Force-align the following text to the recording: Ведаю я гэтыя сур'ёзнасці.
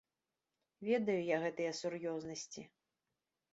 Ведаю 0.87 1.19
я 1.27 1.37
гэтыя 1.45 1.71
сур'ёзнасці. 1.81 2.67